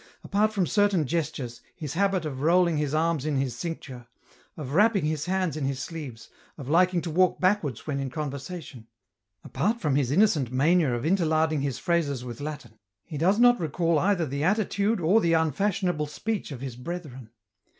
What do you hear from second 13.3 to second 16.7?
not recall either the attitude or the unfashionable speech of